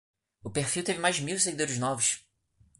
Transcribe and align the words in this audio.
O 0.43 0.49
perfil 0.49 0.83
teve 0.87 0.97
mais 1.03 1.17
de 1.17 1.21
mil 1.23 1.39
seguidores 1.39 1.77
novos 1.77 2.09